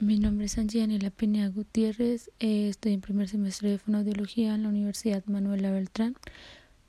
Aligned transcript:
Mi 0.00 0.18
nombre 0.18 0.46
es 0.46 0.56
Angianela 0.56 1.10
Pineda 1.10 1.48
Gutiérrez, 1.48 2.30
eh, 2.40 2.68
estoy 2.70 2.94
en 2.94 3.02
primer 3.02 3.28
semestre 3.28 3.68
de 3.68 3.76
fonoaudiología 3.76 4.54
en 4.54 4.62
la 4.62 4.70
Universidad 4.70 5.22
Manuela 5.26 5.70
Beltrán. 5.70 6.16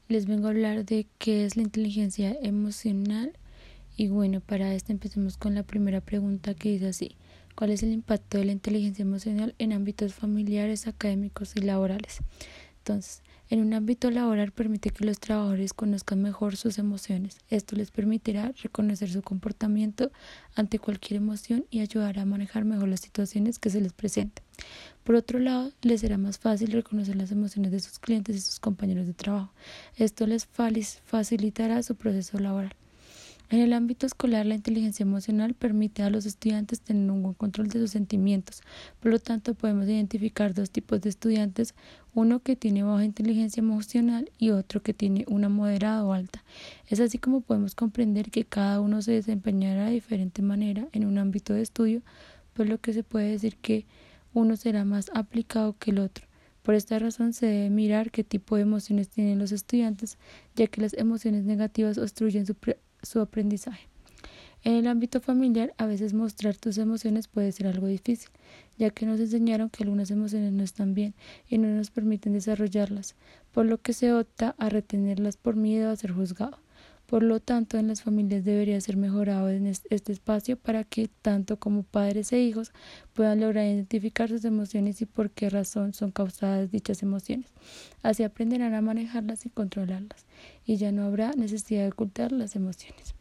Les 0.07 0.27
vengo 0.27 0.47
a 0.47 0.51
hablar 0.51 0.85
de 0.85 1.05
qué 1.17 1.43
es 1.43 1.57
la 1.57 1.63
inteligencia 1.63 2.33
emocional 2.41 3.33
y 3.97 4.07
bueno, 4.07 4.39
para 4.39 4.73
esto 4.73 4.93
empecemos 4.93 5.35
con 5.35 5.55
la 5.55 5.63
primera 5.63 5.99
pregunta 5.99 6.53
que 6.53 6.71
dice 6.71 6.87
así, 6.87 7.17
¿cuál 7.53 7.71
es 7.71 7.83
el 7.83 7.91
impacto 7.91 8.37
de 8.37 8.45
la 8.45 8.53
inteligencia 8.53 9.03
emocional 9.03 9.55
en 9.59 9.73
ámbitos 9.73 10.13
familiares, 10.13 10.87
académicos 10.87 11.57
y 11.57 11.59
laborales? 11.59 12.19
Entonces, 12.77 13.23
en 13.51 13.59
un 13.59 13.73
ámbito 13.73 14.09
laboral 14.09 14.53
permite 14.53 14.91
que 14.91 15.03
los 15.03 15.19
trabajadores 15.19 15.73
conozcan 15.73 16.21
mejor 16.21 16.55
sus 16.55 16.79
emociones. 16.79 17.37
Esto 17.49 17.75
les 17.75 17.91
permitirá 17.91 18.53
reconocer 18.63 19.11
su 19.11 19.21
comportamiento 19.21 20.09
ante 20.55 20.79
cualquier 20.79 21.17
emoción 21.17 21.65
y 21.69 21.81
ayudará 21.81 22.21
a 22.21 22.25
manejar 22.25 22.63
mejor 22.63 22.87
las 22.87 23.01
situaciones 23.01 23.59
que 23.59 23.69
se 23.69 23.81
les 23.81 23.91
presenten. 23.91 24.41
Por 25.03 25.15
otro 25.15 25.37
lado, 25.37 25.73
les 25.81 25.99
será 25.99 26.17
más 26.17 26.39
fácil 26.39 26.71
reconocer 26.71 27.17
las 27.17 27.33
emociones 27.33 27.73
de 27.73 27.81
sus 27.81 27.99
clientes 27.99 28.37
y 28.37 28.39
sus 28.39 28.61
compañeros 28.61 29.05
de 29.05 29.13
trabajo. 29.13 29.51
Esto 29.97 30.25
les 30.27 30.45
facilitará 30.45 31.83
su 31.83 31.95
proceso 31.95 32.39
laboral. 32.39 32.73
En 33.51 33.59
el 33.59 33.73
ámbito 33.73 34.05
escolar, 34.05 34.45
la 34.45 34.55
inteligencia 34.55 35.03
emocional 35.03 35.55
permite 35.55 36.03
a 36.03 36.09
los 36.09 36.25
estudiantes 36.25 36.79
tener 36.79 37.11
un 37.11 37.21
buen 37.21 37.33
control 37.33 37.67
de 37.67 37.81
sus 37.81 37.91
sentimientos. 37.91 38.61
Por 39.01 39.11
lo 39.11 39.19
tanto, 39.19 39.55
podemos 39.55 39.89
identificar 39.89 40.53
dos 40.53 40.69
tipos 40.69 41.01
de 41.01 41.09
estudiantes, 41.09 41.75
uno 42.13 42.39
que 42.39 42.55
tiene 42.55 42.83
baja 42.83 43.03
inteligencia 43.03 43.59
emocional 43.59 44.31
y 44.37 44.51
otro 44.51 44.81
que 44.81 44.93
tiene 44.93 45.25
una 45.27 45.49
moderada 45.49 46.05
o 46.05 46.13
alta. 46.13 46.45
Es 46.87 47.01
así 47.01 47.17
como 47.17 47.41
podemos 47.41 47.75
comprender 47.75 48.31
que 48.31 48.45
cada 48.45 48.79
uno 48.79 49.01
se 49.01 49.11
desempeñará 49.11 49.87
de 49.87 49.95
diferente 49.95 50.41
manera 50.41 50.87
en 50.93 51.05
un 51.05 51.17
ámbito 51.17 51.53
de 51.53 51.61
estudio, 51.61 52.03
por 52.53 52.69
lo 52.69 52.77
que 52.79 52.93
se 52.93 53.03
puede 53.03 53.31
decir 53.31 53.57
que 53.57 53.85
uno 54.33 54.55
será 54.55 54.85
más 54.85 55.11
aplicado 55.13 55.75
que 55.77 55.91
el 55.91 55.99
otro. 55.99 56.25
Por 56.63 56.75
esta 56.75 56.99
razón 56.99 57.33
se 57.33 57.47
debe 57.47 57.69
mirar 57.69 58.11
qué 58.11 58.23
tipo 58.23 58.55
de 58.55 58.61
emociones 58.61 59.09
tienen 59.09 59.39
los 59.39 59.51
estudiantes, 59.51 60.17
ya 60.55 60.67
que 60.67 60.79
las 60.79 60.93
emociones 60.93 61.43
negativas 61.43 61.97
obstruyen 61.97 62.45
su 62.45 62.55
su 63.01 63.19
aprendizaje. 63.19 63.87
En 64.63 64.73
el 64.73 64.85
ámbito 64.85 65.21
familiar, 65.21 65.73
a 65.77 65.87
veces 65.87 66.13
mostrar 66.13 66.55
tus 66.55 66.77
emociones 66.77 67.27
puede 67.27 67.51
ser 67.51 67.65
algo 67.65 67.87
difícil, 67.87 68.29
ya 68.77 68.91
que 68.91 69.07
nos 69.07 69.19
enseñaron 69.19 69.71
que 69.71 69.83
algunas 69.83 70.11
emociones 70.11 70.53
no 70.53 70.63
están 70.63 70.93
bien 70.93 71.15
y 71.49 71.57
no 71.57 71.67
nos 71.67 71.89
permiten 71.89 72.33
desarrollarlas, 72.33 73.15
por 73.51 73.65
lo 73.65 73.79
que 73.79 73.93
se 73.93 74.13
opta 74.13 74.53
a 74.59 74.69
retenerlas 74.69 75.35
por 75.35 75.55
miedo 75.55 75.89
a 75.89 75.95
ser 75.95 76.11
juzgado. 76.11 76.59
Por 77.11 77.23
lo 77.23 77.41
tanto, 77.41 77.77
en 77.77 77.89
las 77.89 78.03
familias 78.03 78.45
debería 78.45 78.79
ser 78.79 78.95
mejorado 78.95 79.49
en 79.49 79.67
este 79.67 80.13
espacio 80.13 80.55
para 80.55 80.85
que 80.85 81.09
tanto 81.09 81.59
como 81.59 81.83
padres 81.83 82.31
e 82.31 82.39
hijos 82.39 82.71
puedan 83.11 83.41
lograr 83.41 83.65
identificar 83.65 84.29
sus 84.29 84.45
emociones 84.45 85.01
y 85.01 85.05
por 85.05 85.29
qué 85.29 85.49
razón 85.49 85.93
son 85.93 86.11
causadas 86.11 86.71
dichas 86.71 87.03
emociones. 87.03 87.51
Así 88.01 88.23
aprenderán 88.23 88.73
a 88.75 88.81
manejarlas 88.81 89.45
y 89.45 89.49
controlarlas, 89.49 90.25
y 90.65 90.77
ya 90.77 90.93
no 90.93 91.03
habrá 91.03 91.33
necesidad 91.33 91.81
de 91.81 91.89
ocultar 91.89 92.31
las 92.31 92.55
emociones. 92.55 93.13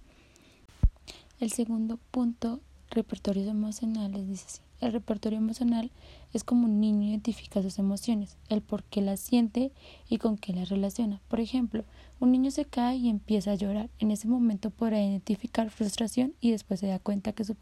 El 1.41 1.51
segundo 1.51 1.99
punto, 2.13 2.61
repertorios 2.93 3.49
emocionales, 3.49 4.29
dice 4.29 4.45
así. 4.47 4.70
El 4.81 4.93
repertorio 4.93 5.39
emocional 5.39 5.91
es 6.33 6.45
como 6.45 6.65
un 6.65 6.81
niño 6.81 7.09
identifica 7.09 7.63
sus 7.63 7.79
emociones, 7.79 8.37
el 8.49 8.63
por 8.63 8.83
qué 8.85 9.03
las 9.03 9.21
siente 9.21 9.73
y 10.09 10.19
con 10.19 10.39
qué 10.39 10.53
las 10.53 10.69
relaciona. 10.69 11.21
Por 11.29 11.41
ejemplo, 11.41 11.85
un 12.19 12.33
niño 12.33 12.51
se 12.51 12.65
cae 12.65 12.97
y 12.97 13.09
empieza 13.09 13.53
a 13.53 13.57
llorar. 13.57 13.91
En 13.99 14.11
ese 14.11 14.29
momento 14.29 14.71
podrá 14.71 15.03
identificar 15.03 15.71
frustración 15.71 16.35
y 16.41 16.51
después 16.51 16.81
se 16.81 16.87
da 16.87 16.99
cuenta 16.99 17.33
que 17.33 17.45
su 17.45 17.57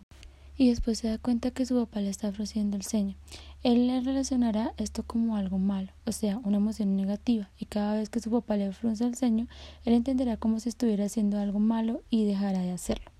y 0.58 0.70
después 0.70 0.98
se 0.98 1.08
da 1.08 1.19
cuenta 1.19 1.52
que 1.52 1.64
su 1.64 1.77
papá 1.77 2.00
le 2.00 2.11
está 2.11 2.33
frunciendo 2.33 2.77
el 2.77 2.83
ceño. 2.83 3.14
Él 3.62 3.86
le 3.86 4.00
relacionará 4.00 4.74
esto 4.77 5.05
como 5.05 5.36
algo 5.36 5.56
malo, 5.56 5.92
o 6.05 6.11
sea, 6.11 6.39
una 6.39 6.56
emoción 6.56 6.96
negativa, 6.96 7.48
y 7.61 7.66
cada 7.66 7.94
vez 7.94 8.11
que 8.11 8.19
su 8.19 8.30
papá 8.30 8.56
le 8.56 8.72
frunce 8.72 9.05
el 9.05 9.14
ceño, 9.14 9.46
él 9.85 9.95
entenderá 9.95 10.36
como 10.36 10.58
si 10.58 10.68
estuviera 10.68 11.05
haciendo 11.05 11.39
algo 11.39 11.61
malo 11.61 12.02
y 12.11 12.24
dejará 12.24 12.58
de 12.58 12.73
hacerlo. 12.73 13.11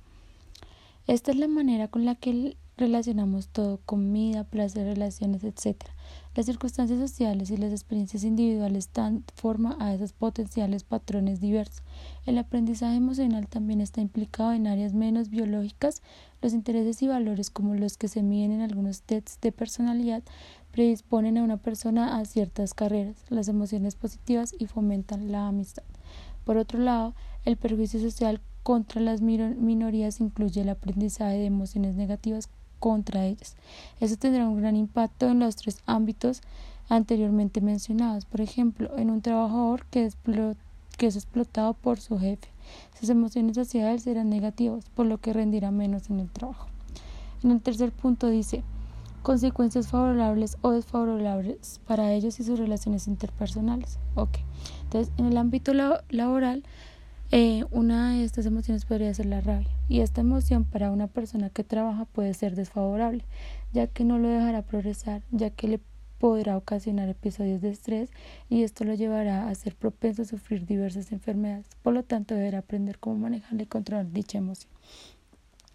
Esta 1.06 1.30
es 1.30 1.38
la 1.38 1.48
manera 1.48 1.86
con 1.86 2.04
la 2.04 2.16
que 2.16 2.56
relacionamos 2.78 3.49
todo, 3.49 3.81
comida, 3.84 4.44
placer, 4.44 4.87
relaciones, 4.87 5.44
etc. 5.44 5.77
Las 6.34 6.47
circunstancias 6.47 6.99
sociales 6.99 7.50
y 7.50 7.56
las 7.56 7.72
experiencias 7.72 8.25
individuales 8.25 8.91
dan 8.94 9.25
forma 9.34 9.77
a 9.81 9.93
esos 9.93 10.12
potenciales 10.12 10.84
patrones 10.84 11.41
diversos. 11.41 11.83
El 12.25 12.39
aprendizaje 12.39 12.97
emocional 12.97 13.49
también 13.49 13.81
está 13.81 14.00
implicado 14.00 14.53
en 14.53 14.69
áreas 14.69 14.94
menos 14.94 15.28
biológicas. 15.28 16.03
Los 16.41 16.55
intereses 16.55 17.03
y 17.03 17.09
valores, 17.09 17.50
como 17.50 17.75
los 17.75 17.97
que 17.97 18.09
se 18.09 18.22
miden 18.22 18.53
en 18.53 18.61
algunos 18.61 19.03
tests 19.03 19.39
de 19.41 19.50
personalidad, 19.50 20.22
predisponen 20.71 21.39
a 21.39 21.43
una 21.43 21.56
persona 21.56 22.19
a 22.19 22.25
ciertas 22.25 22.72
carreras, 22.72 23.16
las 23.28 23.49
emociones 23.49 23.97
positivas 23.97 24.55
y 24.56 24.66
fomentan 24.66 25.33
la 25.33 25.49
amistad. 25.49 25.83
Por 26.45 26.56
otro 26.56 26.78
lado, 26.78 27.15
el 27.45 27.56
perjuicio 27.56 28.00
social 28.00 28.41
contra 28.62 29.00
las 29.00 29.21
minorías 29.21 30.21
incluye 30.21 30.60
el 30.60 30.69
aprendizaje 30.69 31.39
de 31.39 31.47
emociones 31.47 31.97
negativas 31.97 32.49
contra 32.78 33.27
ellas. 33.27 33.56
Eso 34.00 34.16
tendrá 34.16 34.49
un 34.49 34.61
gran 34.61 34.77
impacto 34.77 35.28
en 35.28 35.41
los 35.41 35.56
tres 35.56 35.83
ámbitos 35.87 36.43
anteriormente 36.89 37.61
mencionados. 37.61 38.25
Por 38.25 38.41
ejemplo, 38.41 38.97
en 38.97 39.11
un 39.11 39.21
trabajador 39.21 39.84
que 39.87 40.06
es, 40.06 40.16
explotado 41.16 41.75
por 41.75 42.00
su 42.00 42.19
jefe. 42.19 42.49
Sus 42.99 43.09
emociones 43.09 43.56
hacia 43.56 43.93
él 43.93 44.00
serán 44.00 44.31
negativas, 44.31 44.84
por 44.94 45.06
lo 45.06 45.19
que 45.19 45.33
rendirá 45.33 45.71
menos 45.71 46.11
en 46.11 46.21
el 46.21 46.28
trabajo. 46.28 46.69
En 47.43 47.53
el 47.53 47.61
tercer 47.61 47.93
punto 47.93 48.28
dice 48.28 48.62
consecuencias 49.22 49.89
favorables 49.89 50.56
o 50.62 50.71
desfavorables 50.71 51.81
para 51.87 52.12
ellos 52.12 52.41
y 52.41 52.45
sus 52.45 52.59
relaciones 52.59 53.06
interpersonales. 53.06 53.99
Ok. 54.15 54.39
Entonces, 54.84 55.12
en 55.19 55.27
el 55.27 55.37
ámbito 55.37 55.72
laboral, 55.75 56.65
eh, 57.31 57.65
una 57.71 58.12
de 58.12 58.25
estas 58.25 58.47
emociones 58.47 58.84
podría 58.84 59.12
ser 59.12 59.27
la 59.27 59.41
rabia, 59.41 59.69
y 59.89 60.00
esta 60.00 60.21
emoción 60.21 60.65
para 60.65 60.91
una 60.91 61.09
persona 61.09 61.50
que 61.50 61.65
trabaja 61.65 62.05
puede 62.06 62.34
ser 62.34 62.56
desfavorable, 62.56 63.25
ya 63.72 63.87
que 63.87 64.05
no 64.05 64.19
lo 64.19 64.28
dejará 64.28 64.62
progresar, 64.62 65.22
ya 65.31 65.50
que 65.50 65.69
le 65.69 65.81
podrá 66.19 66.56
ocasionar 66.56 67.09
episodios 67.09 67.61
de 67.61 67.71
estrés 67.71 68.11
y 68.49 68.65
esto 68.65 68.84
lo 68.84 68.94
llevará 68.94 69.49
a 69.49 69.55
ser 69.55 69.77
propenso 69.77 70.22
a 70.22 70.25
sufrir 70.25 70.66
diversas 70.66 71.12
enfermedades. 71.12 71.66
Por 71.83 71.94
lo 71.94 72.03
tanto, 72.03 72.34
deberá 72.34 72.59
aprender 72.59 72.99
cómo 72.99 73.16
manejar 73.16 73.60
y 73.60 73.66
controlar 73.66 74.10
dicha 74.10 74.39
emoción. 74.39 74.72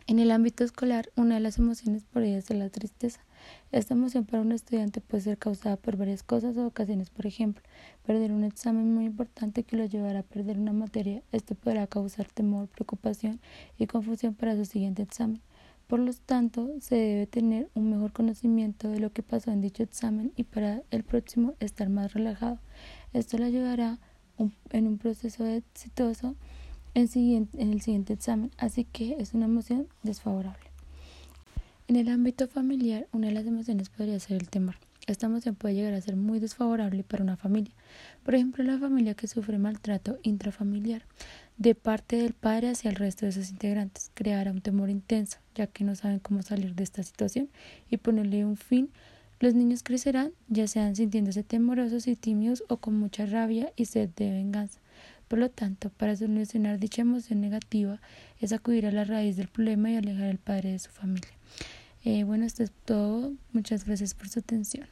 En 0.05 0.19
el 0.19 0.31
ámbito 0.31 0.65
escolar, 0.65 1.09
una 1.15 1.35
de 1.35 1.41
las 1.41 1.57
emociones 1.57 2.03
podría 2.03 2.41
ser 2.41 2.57
la 2.57 2.69
tristeza. 2.69 3.21
Esta 3.71 3.93
emoción 3.93 4.25
para 4.25 4.41
un 4.41 4.51
estudiante 4.51 5.01
puede 5.01 5.23
ser 5.23 5.37
causada 5.37 5.77
por 5.77 5.97
varias 5.97 6.23
cosas 6.23 6.57
o 6.57 6.65
ocasiones, 6.67 7.09
por 7.09 7.25
ejemplo, 7.25 7.63
perder 8.05 8.31
un 8.31 8.43
examen 8.43 8.93
muy 8.93 9.05
importante 9.05 9.63
que 9.63 9.77
lo 9.77 9.85
llevará 9.85 10.19
a 10.19 10.23
perder 10.23 10.59
una 10.59 10.73
materia. 10.73 11.23
Esto 11.31 11.55
podrá 11.55 11.87
causar 11.87 12.27
temor, 12.27 12.67
preocupación 12.67 13.39
y 13.77 13.87
confusión 13.87 14.33
para 14.33 14.55
su 14.55 14.65
siguiente 14.65 15.01
examen. 15.01 15.41
Por 15.87 15.99
lo 15.99 16.13
tanto, 16.13 16.69
se 16.79 16.95
debe 16.95 17.27
tener 17.27 17.69
un 17.75 17.89
mejor 17.89 18.13
conocimiento 18.13 18.87
de 18.89 18.99
lo 18.99 19.11
que 19.11 19.21
pasó 19.21 19.51
en 19.51 19.61
dicho 19.61 19.83
examen 19.83 20.31
y 20.35 20.43
para 20.43 20.81
el 20.91 21.03
próximo 21.03 21.53
estar 21.59 21.89
más 21.89 22.13
relajado. 22.13 22.59
Esto 23.11 23.37
le 23.37 23.45
ayudará 23.45 23.99
en 24.71 24.87
un 24.87 24.97
proceso 24.97 25.45
exitoso 25.45 26.35
en, 26.95 27.49
el 27.57 27.81
siguiente 27.81 28.13
examen, 28.13 28.51
así 28.57 28.85
que 28.85 29.17
es 29.19 29.33
una 29.33 29.45
emoción 29.45 29.87
desfavorable. 30.03 30.62
En 31.89 31.97
el 31.97 32.07
ámbito 32.07 32.47
familiar, 32.47 33.07
una 33.11 33.27
de 33.27 33.33
las 33.33 33.45
emociones 33.45 33.89
podría 33.89 34.17
ser 34.17 34.37
el 34.37 34.49
temor. 34.49 34.75
Esta 35.05 35.25
emoción 35.25 35.55
puede 35.55 35.75
llegar 35.75 35.93
a 35.93 35.99
ser 35.99 36.15
muy 36.15 36.39
desfavorable 36.39 37.03
para 37.03 37.23
una 37.23 37.35
familia. 37.35 37.73
Por 38.23 38.35
ejemplo, 38.35 38.63
la 38.63 38.77
familia 38.77 39.15
que 39.15 39.27
sufre 39.27 39.57
maltrato 39.57 40.17
intrafamiliar 40.23 41.03
de 41.57 41.75
parte 41.75 42.15
del 42.15 42.33
padre 42.33 42.69
hacia 42.69 42.89
el 42.89 42.95
resto 42.95 43.25
de 43.25 43.33
sus 43.33 43.49
integrantes 43.49 44.11
creará 44.13 44.51
un 44.51 44.61
temor 44.61 44.89
intenso, 44.89 45.39
ya 45.55 45.67
que 45.67 45.83
no 45.83 45.93
saben 45.95 46.19
cómo 46.19 46.41
salir 46.41 46.73
de 46.73 46.83
esta 46.83 47.03
situación 47.03 47.49
y 47.89 47.97
ponerle 47.97 48.45
un 48.45 48.55
fin. 48.55 48.89
Los 49.41 49.53
niños 49.53 49.83
crecerán, 49.83 50.31
ya 50.47 50.67
sean 50.67 50.95
sintiéndose 50.95 51.43
temorosos 51.43 52.07
y 52.07 52.15
tímidos 52.15 52.63
o 52.69 52.77
con 52.77 52.97
mucha 52.97 53.25
rabia 53.25 53.73
y 53.75 53.85
sed 53.85 54.09
de 54.15 54.31
venganza. 54.31 54.79
Por 55.33 55.39
lo 55.39 55.49
tanto, 55.49 55.89
para 55.89 56.15
solucionar 56.15 56.77
dicha 56.77 57.01
emoción 57.01 57.41
negativa 57.41 57.99
es 58.39 58.53
acudir 58.53 58.85
a 58.85 58.91
la 58.91 59.03
raíz 59.03 59.35
del 59.35 59.47
problema 59.47 59.89
y 59.89 59.95
alejar 59.95 60.29
al 60.29 60.37
padre 60.37 60.73
de 60.73 60.77
su 60.77 60.91
familia. 60.91 61.31
Eh, 62.05 62.23
bueno, 62.23 62.45
esto 62.45 62.61
es 62.61 62.71
todo. 62.85 63.33
Muchas 63.51 63.83
gracias 63.83 64.13
por 64.13 64.29
su 64.29 64.37
atención. 64.37 64.85